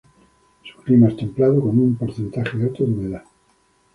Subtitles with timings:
[0.63, 3.23] Su clima es templado con un porcentaje alto de humedad.